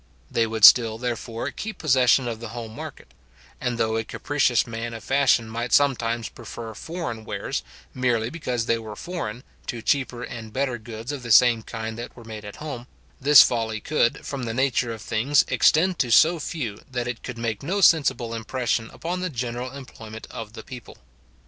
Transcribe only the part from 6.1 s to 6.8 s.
prefer